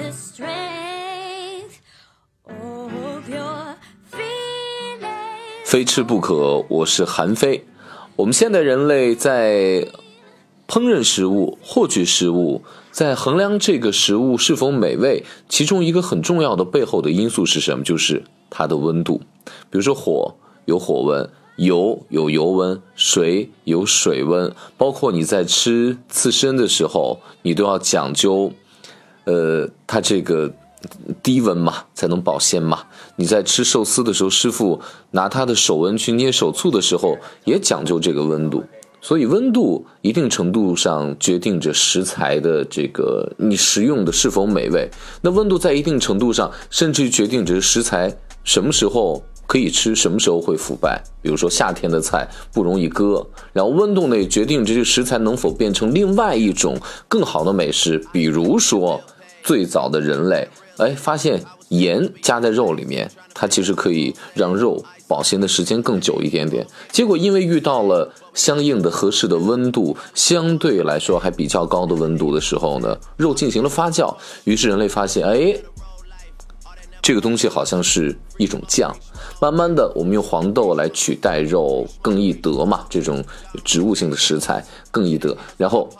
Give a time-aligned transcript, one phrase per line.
[0.00, 1.76] the strength
[2.46, 3.76] of your
[4.10, 5.04] feeling
[5.66, 7.66] 非吃不可，我是韩非。
[8.16, 9.86] 我们现代人类在
[10.66, 17.84] 烹饪食物、获取食物，在衡量这个食物是否美味，其中一个很重要的背后的因素是什么？
[17.84, 19.20] 就是它的温度。
[19.68, 28.52] 比如说火有火温，油有油温，水有水温，包括你在吃刺身的时候，你都要讲究，
[29.24, 30.50] 呃，它这个
[31.22, 32.80] 低温嘛，才能保鲜嘛。
[33.16, 34.80] 你在吃寿司的时候，师傅
[35.10, 38.64] 拿他的手温去捏手醋的时候，也讲究这个温度。
[39.02, 44.90] 所以温度一定程度上决定着食材的这个你食用的是否美味。
[45.22, 48.14] 那温度在一定程度上，甚至于决定着食材
[48.44, 51.02] 什么时候可以吃，什么时候会腐败。
[51.20, 58.00] 比如说夏天的菜不容易搁，然后温度呢也决定这些食材能否变成另外一种更好的美食。
[58.12, 59.00] 比如说
[59.42, 66.64] 最早的人类，哎，发现盐加在肉里面，它其实可以让肉保鲜的时间更久一点点。
[66.92, 75.54] 结果因为遇到了相应的合适的温度，相对来说还比较高的温度的时候呢，肉进行了发酵，于是人类发现，哎，
[77.10, 78.94] 这个东西好像是一种酱。
[79.40, 83.24] 慢慢的，我们用黄豆来取代肉更易得嘛，这种
[83.64, 85.90] 植物性的食材更易得，然后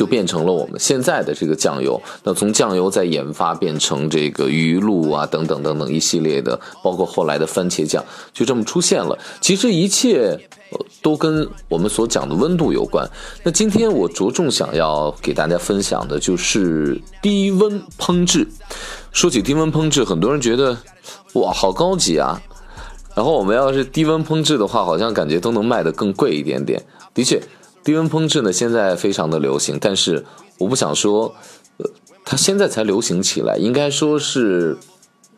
[0.00, 2.00] 就变成了我们现在的这个酱油。
[2.24, 9.18] 那从酱油再研发变成这个鱼露啊，等等等等一系列的，包括后来的番茄酱，就这么出现了。
[9.42, 10.40] 其实一切
[11.02, 13.06] 都跟我们所讲的温度有关。
[13.42, 18.48] 那今天我着重想要给大家分享的就是低温烹制。
[19.12, 20.74] 说起低温烹制，很多人觉得
[21.34, 22.40] 哇，好高级啊。
[23.14, 26.82] 然后我们要是低温烹制的话，好像感觉都能卖得更贵一点点。
[27.12, 27.42] 的确，
[27.90, 30.24] 低温烹制呢现在非常的流行，但是
[30.58, 31.34] 我不想说，
[31.78, 31.90] 呃，
[32.24, 34.78] 它现在才流行起来，应该说是，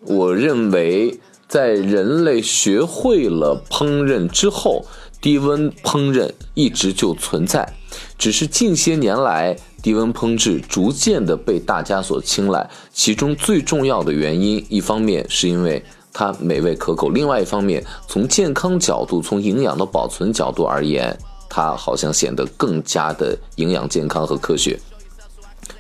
[0.03, 4.85] 我认为在人类学会了烹饪之后，
[5.23, 7.73] 低温烹饪一直就存在，
[8.19, 15.83] 只是近些年来低温烹制逐渐的被大家所青睐，其中最重要的原因，一方面是因为。
[16.15, 21.19] 它美味可口，另外一方面，从健康角度、从营养的保存角度而言，
[21.55, 24.81] 它好像显得更加的营养健康和科学。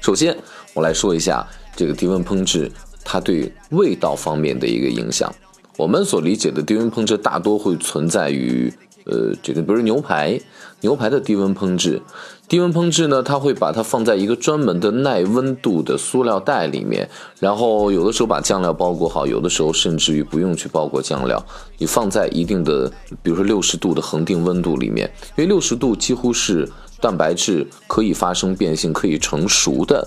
[0.03, 0.37] 首先，
[0.75, 2.71] 我来说一下这个低温烹制
[3.03, 5.34] 它对味道方面的一个影响。
[5.78, 8.71] 我们所理解的低温烹制大多会存在于，
[9.05, 10.41] 呃，这个比如牛排，
[10.81, 12.01] 牛排的低温烹制。
[12.49, 17.09] 低温烹制呢，它会把它放在一个专门的耐温度的塑料袋里面，
[17.39, 21.43] 然后有的时候把酱料包裹好，有的时候甚至于不用去包裹酱料，
[21.79, 22.93] 你放在一定的，
[23.23, 26.71] 比如说六十度的恒定温度里面，因为六十度几乎是
[27.01, 30.07] 蛋白质可以发生变性、可以成熟的，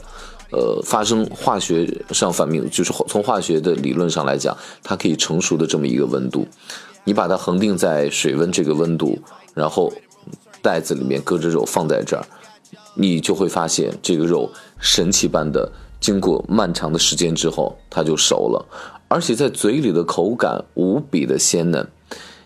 [0.52, 6.48] 呃，发生化学上反应，就是从化学的理论上来讲，它可以成熟的这么一个温度，
[7.06, 9.18] 你把它恒定在水温这个温度，
[9.54, 9.94] 然后。
[10.62, 12.26] 袋子里面搁着肉放在这儿，
[12.96, 18.66] 你就会发现这个肉神奇般的经过漫长的时间之后，它就熟了，
[19.08, 21.88] 而且在嘴里的口感无比的鲜嫩。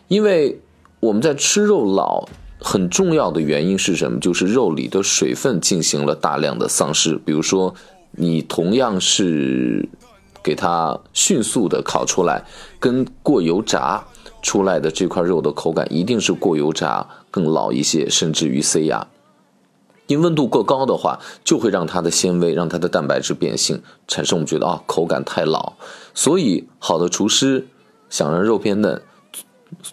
[0.10, 0.60] 因为
[1.00, 2.28] 我们在吃肉老
[2.60, 4.20] 很重要的原因是什么？
[4.20, 7.16] 就是肉里的水分进行了大量的丧失。
[7.16, 7.74] 比如说，
[8.12, 9.88] 你同样是
[10.44, 12.44] 给它迅速的烤出来，
[12.82, 14.06] 跟过油炸。
[14.42, 19.08] 出来的这块肉的口感一定是过油炸更老一些，甚至于塞牙。
[20.08, 25.74] 因温度过高的话，就会让它的纤维、让它的蛋白质变性，产生我们觉得啊口感太老。
[26.14, 27.68] 所以好的厨师
[28.10, 29.02] 想让肉变嫩，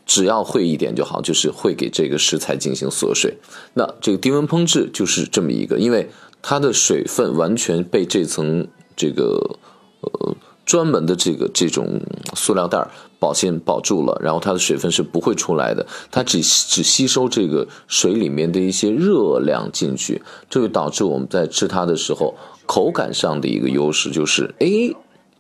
[0.06, 3.36] 只要会一点就好，就是会给这个食材进行锁水。
[3.74, 6.08] 那这个低温烹制就是这么一个，因为
[6.40, 9.58] 它的水分完全被这层这个
[10.00, 10.34] 呃。
[10.66, 12.00] 专门的这个这种
[12.34, 12.86] 塑料袋
[13.20, 22.34] 保鲜保住了，然后它的水分是不会出来的，它只只吸收这个水里面的一些热量进去，这就导致我们在吃它的时候
[22.66, 24.66] 口感上的一个优势就是，哎，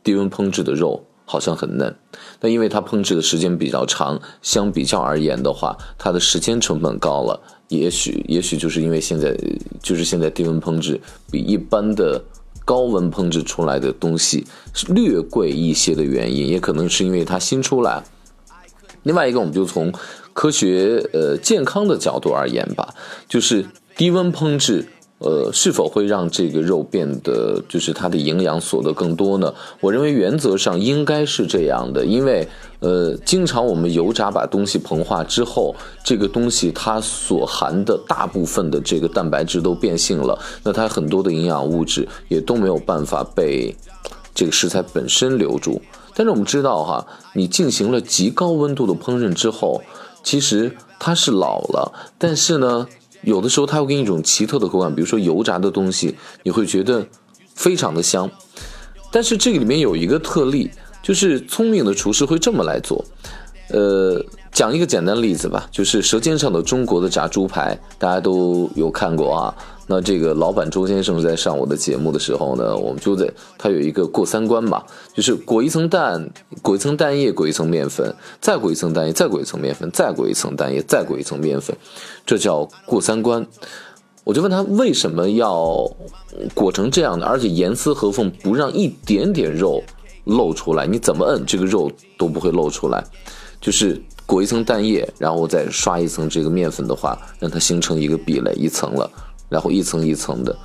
[0.04, 1.94] 低温烹制的肉好像很嫩。
[2.40, 7.38] 那因为它烹制的时间比较长，相比较而言的话，它的时间成本高了，
[7.68, 9.36] 也许也许就是因为现在
[9.82, 11.00] 就是现在低温烹制
[11.32, 12.22] 比一般的。
[12.66, 14.44] 高温烹制出来的东西
[14.88, 18.02] 略贵一些的原因，也可能是因为它新出来。
[19.04, 19.92] 另外一个，我们就从
[20.34, 22.92] 科学、呃健康的角度而言吧，
[23.28, 23.64] 就是
[23.96, 24.86] 低温烹制
[25.18, 29.52] 呃，是否会让这个肉变得就是它的营养锁得更多呢？
[29.80, 32.46] 我认为原则上应该是这样的，因为
[32.80, 35.74] 呃，经常我们油炸把东西膨化之后，
[36.04, 43.74] 这个东西它所含的大部分的这个蛋白质都变性了，那它很多的营养物质也都没有办法被
[44.34, 45.80] 这个食材本身留住。
[46.14, 49.82] 但是我们知道哈，你进行了极高温度的烹饪之后，
[50.22, 52.86] 其实它是老了，但是呢。
[53.26, 56.14] 有的时候它会给你一种奇特的口感，比如说油炸的东西，
[56.44, 57.04] 你会觉得
[57.54, 58.30] 非常的香。
[59.10, 60.70] 但是这个里面有一个特例，
[61.02, 63.04] 就是聪明的厨师会这么来做，
[63.70, 64.24] 呃。
[64.52, 69.54] 讲一个简单的例子吧，就是《舌尖上的中国》的炸猪排，大家都有看过啊。
[69.86, 74.82] 那这个老板周先生在上我的节目的时候呢，我们就在他有一个过三关嘛，
[75.12, 76.26] 就是裹一层蛋，
[76.62, 81.76] 裹一层蛋液，裹一层面粉，再裹一层蛋液，再裹一层面粉，再裹一层蛋液，再裹一层面粉，
[82.24, 83.46] 这叫过三关。
[84.24, 85.86] 我就问他为什么要
[86.54, 89.82] 裹成这样的，而且严丝合缝，不让一点点肉
[90.24, 93.04] 露出来，你怎么摁这个肉都不会露出来，
[93.60, 94.02] 就是。
[94.28, 99.08] 裹一层蛋液，然后再刷一层这个面粉的话，让它形成一个壁垒一层了，
[99.48, 100.58] 然后一层一层的。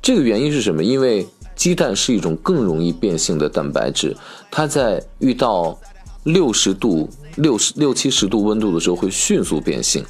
[0.00, 0.82] 这个原因是什么？
[0.82, 4.16] 因为鸡蛋是一种更容易变性的蛋白质，
[4.50, 5.78] 它在遇到
[6.22, 7.06] 六十度、
[7.36, 10.02] 六十六七十度温度的时候会迅速变性。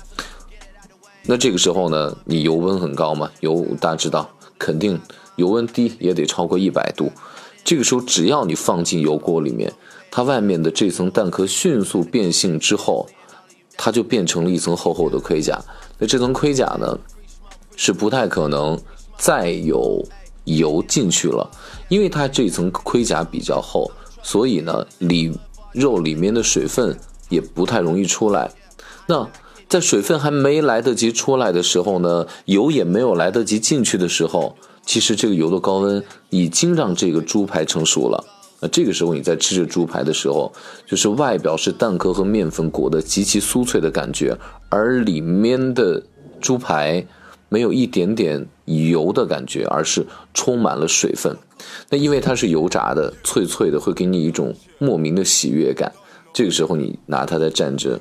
[1.26, 3.28] 那这个时候呢，你油温很高嘛？
[3.40, 4.96] 油大家知道，肯定
[5.34, 7.10] 油温低也得超过一百度。
[7.64, 9.72] 这个时候，只要你放进油锅里面。
[10.14, 13.08] 它外面的这层蛋壳迅速变性之后，
[13.78, 15.58] 它就变成了一层厚厚的盔甲。
[15.98, 16.98] 那这层盔甲呢，
[17.76, 18.78] 是不太可能
[19.16, 20.04] 再有
[20.44, 21.50] 油进去了，
[21.88, 23.90] 因为它这层盔甲比较厚，
[24.22, 25.32] 所以呢，里
[25.72, 26.94] 肉里面的水分
[27.30, 28.50] 也不太容易出来。
[29.06, 29.26] 那
[29.66, 34.54] 在水分还没来得及出来的时候呢，油也没有来得及进去的时候，
[34.84, 38.22] 其实这个油的高温已经让这个猪排成熟了。
[38.62, 40.52] 那这个时候你在吃着猪排的时候，
[40.86, 44.38] 就是外表是蛋壳和面粉裹的极其酥脆的感觉，
[44.68, 46.00] 而里面的
[46.40, 47.04] 猪排
[47.48, 51.36] 没有一点点油的感觉，而是充满了水分。
[51.90, 55.92] 那因为它是油炸的，脆脆的，会给你一种莫名的喜悦感。
[56.32, 58.00] 这个时候你拿它在蘸着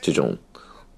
[0.00, 0.34] 这种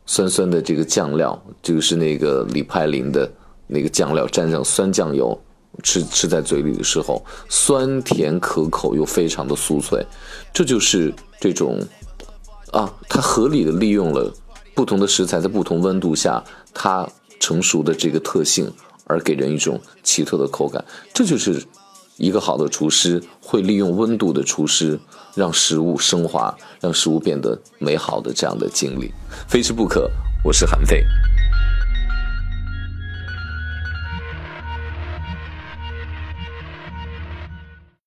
[0.07, 3.29] 酸酸的这个酱料，这个是那个李派林的
[3.67, 5.37] 那个酱料，蘸上酸酱油。
[5.83, 10.05] 吃吃在嘴里的时候，酸甜可口又非常的酥脆，
[10.53, 11.81] 这就是这种
[12.71, 14.33] 啊，它合理的利用了
[14.75, 16.43] 不同的食材在不同温度下
[16.75, 17.09] 它
[17.41, 18.73] 成熟的这个特性，
[19.05, 20.85] 而给人一种奇特的口感。
[21.13, 21.63] 这就是
[22.17, 24.99] 一个好的厨师会利用温度的厨师，
[25.35, 29.11] 让食物升华，让食物变得美好的这样的经历，
[29.49, 30.11] 非吃不可。
[30.45, 31.05] 我是韩非。